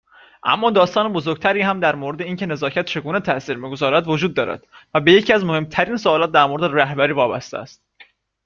اما 0.43 0.71
داستان 0.71 1.13
بزرگتری 1.13 1.61
هم 1.61 1.79
در 1.79 1.95
مورد 1.95 2.21
اینکه 2.21 2.45
نزاکت 2.45 2.85
چگونه 2.85 3.19
تاثیر 3.19 3.57
میگذارد 3.57 4.07
وجود 4.07 4.33
دارد، 4.33 4.67
و 4.93 4.99
به 5.01 5.11
یکی 5.11 5.33
از 5.33 5.43
مهمترین 5.43 5.97
سوالات 5.97 6.31
در 6.31 6.45
مورد 6.45 6.63
رهبری 6.75 7.13
وابسته 7.13 7.57
است 7.57 7.83